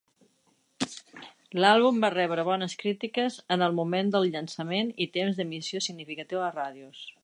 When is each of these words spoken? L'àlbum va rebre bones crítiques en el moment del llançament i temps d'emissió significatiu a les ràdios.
L'àlbum 1.63 1.99
va 2.05 2.11
rebre 2.15 2.47
bones 2.49 2.75
crítiques 2.85 3.37
en 3.57 3.67
el 3.69 3.79
moment 3.83 4.13
del 4.17 4.29
llançament 4.37 4.93
i 5.07 5.11
temps 5.19 5.41
d'emissió 5.43 5.87
significatiu 5.91 6.45
a 6.45 6.47
les 6.49 6.61
ràdios. 6.63 7.11